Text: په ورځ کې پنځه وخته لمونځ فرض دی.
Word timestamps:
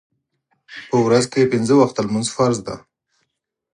په 0.89 0.95
ورځ 1.05 1.25
کې 1.31 1.49
پنځه 1.53 1.73
وخته 1.77 1.99
لمونځ 2.05 2.27
فرض 2.35 2.57
دی. 2.67 2.77